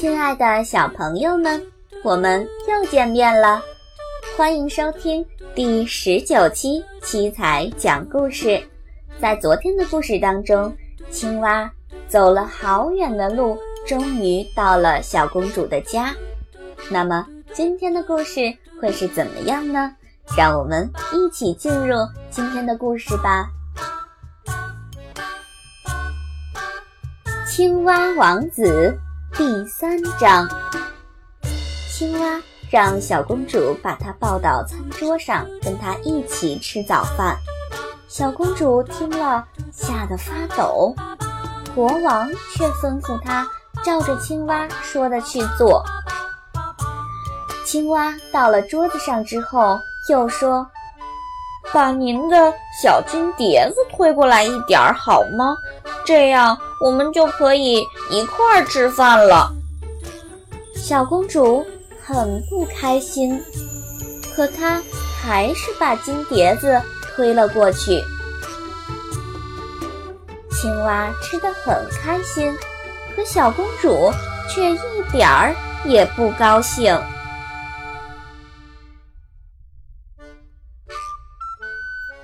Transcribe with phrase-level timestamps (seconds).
[0.00, 1.62] 亲爱的小朋友们，
[2.02, 3.62] 我们又见面了，
[4.34, 5.22] 欢迎收听
[5.54, 8.62] 第十九期七彩讲故事。
[9.20, 10.74] 在昨天的故事当中，
[11.10, 11.70] 青蛙
[12.08, 16.14] 走了好远的路，终于到了小公主的家。
[16.90, 18.40] 那么今天的故事
[18.80, 19.94] 会是怎么样呢？
[20.34, 21.94] 让我们一起进入
[22.30, 23.50] 今天的故事吧。
[27.46, 28.98] 青蛙王子
[29.40, 30.46] 第三章。
[31.88, 32.38] 青蛙
[32.70, 37.38] 让小公主把她抱到餐桌上，跟她一起吃早饭。
[38.06, 40.94] 小公主听了，吓得发抖。
[41.74, 43.48] 国王却吩咐她
[43.82, 45.82] 照着青蛙说的去做。
[47.64, 49.80] 青蛙到了桌子上之后，
[50.10, 50.66] 又说
[51.72, 55.56] ：“把您的小金碟子推过来一点儿好吗？
[56.04, 59.52] 这样我们就可以一块儿吃饭了。”
[60.74, 61.64] 小公主
[62.02, 63.40] 很不开心，
[64.34, 64.82] 可她
[65.22, 66.80] 还是把金碟子
[67.14, 68.02] 推了过去。
[70.50, 72.52] 青蛙吃得很开心，
[73.14, 74.10] 可小公主
[74.48, 77.00] 却一点儿也不高兴。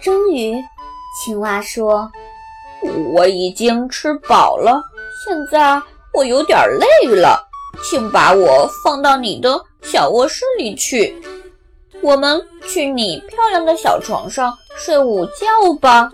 [0.00, 0.54] 终于，
[1.18, 2.10] 青蛙说
[3.14, 4.80] ：“我已经吃饱了，
[5.24, 5.80] 现在
[6.12, 7.48] 我有点累了，
[7.83, 11.14] 请把我放到你的小卧室里去。
[12.02, 16.10] 我们去你漂亮的小床上睡午觉吧。”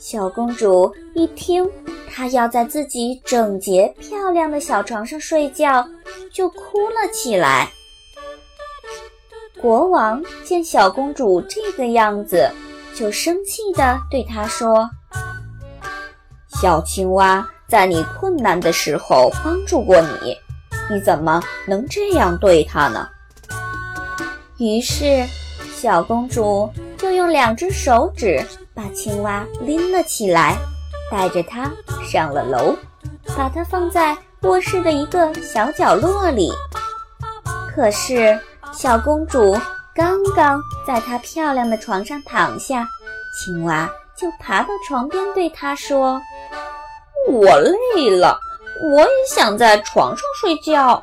[0.00, 1.66] 小公主一听
[2.12, 5.86] 她要在自己整洁漂亮的小床上睡觉，
[6.32, 7.70] 就哭了起来。
[9.60, 12.50] 国王见小公主这个样子，
[12.96, 14.88] 就生气地对他说
[16.60, 20.36] ：“小青蛙在你困难的时候帮助过你，
[20.90, 23.08] 你怎么能这样对它呢？”
[24.58, 25.26] 于是，
[25.74, 30.56] 小公主就用两只手指把青蛙拎了起来，
[31.10, 31.70] 带着它
[32.08, 32.76] 上了楼，
[33.36, 36.52] 把它放在卧室的一个小角落里。
[37.74, 38.38] 可是，
[38.72, 39.56] 小公主
[39.94, 42.86] 刚刚在她漂亮的床上躺下，
[43.36, 46.20] 青蛙就爬到床边对她说
[47.30, 47.46] ：“我
[47.94, 48.38] 累了，
[48.82, 51.02] 我也想在床上睡觉，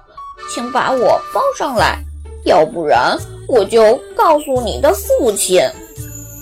[0.49, 1.99] 请把我抱上来，
[2.45, 5.61] 要不然我就告诉你的父亲。”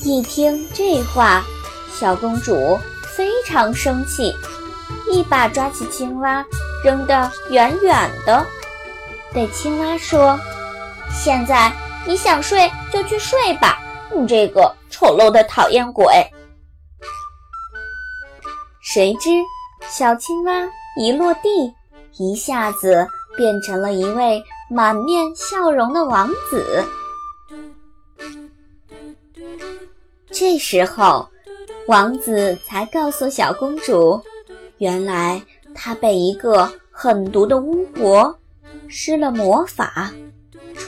[0.03, 1.44] 一听这话，
[1.99, 2.79] 小公主
[3.17, 4.33] 非常生气，
[5.11, 6.45] 一把抓起青蛙，
[6.83, 8.45] 扔得远远的，
[9.33, 10.39] 对青蛙说。
[11.11, 11.69] 现在
[12.07, 13.77] 你想睡就去睡吧，
[14.15, 16.05] 你这个丑陋的讨厌鬼！
[18.81, 19.29] 谁知
[19.87, 20.67] 小青蛙
[20.97, 21.73] 一落地，
[22.17, 26.83] 一下子变成了一位满面笑容的王子。
[30.31, 31.29] 这时候，
[31.87, 34.19] 王子才告诉小公主，
[34.77, 35.41] 原来
[35.75, 38.35] 他被一个狠毒的巫婆
[38.87, 40.11] 施了魔法。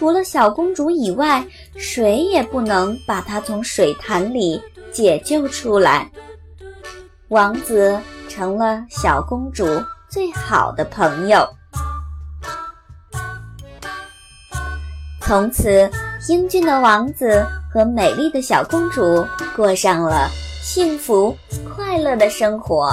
[0.02, 1.46] 除了小公主以外，
[1.78, 4.60] 谁也不能把她从水潭里
[4.92, 6.10] 解救出来。
[7.28, 7.96] 王子
[8.28, 9.64] 成了小公主
[10.10, 11.48] 最好的朋友。
[15.22, 15.88] 从此，
[16.28, 19.24] 英俊的王子和美丽的小公主
[19.56, 20.28] 过上了
[20.64, 21.38] 幸福
[21.76, 22.92] 快乐的生活。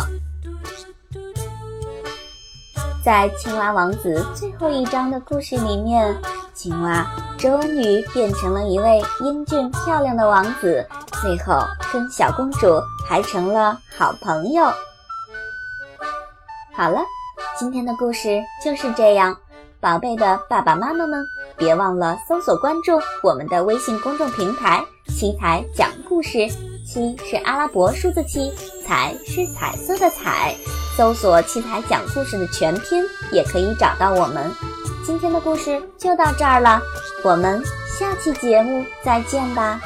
[3.02, 6.14] 在青蛙王子最后一章的故事里面。
[6.58, 7.06] 青蛙
[7.38, 10.84] 终于变成了一位英俊漂亮的王子，
[11.22, 11.54] 最后
[11.92, 14.64] 跟小公主还成了好朋友。
[16.74, 16.98] 好了，
[17.56, 19.36] 今天的故事就是这样，
[19.78, 21.24] 宝贝的爸爸妈妈们，
[21.56, 26.48] 别忘了搜索关注我们的微信公众平台“七彩讲故事”，
[26.84, 28.52] 七是阿拉伯数字七，
[28.84, 30.56] 彩是彩色的彩，
[30.96, 34.50] 搜索“七彩讲故事”的全拼也可以找到我们。
[35.08, 36.82] 今天的故事就到这儿了，
[37.24, 37.64] 我们
[37.98, 39.80] 下期节目再见吧。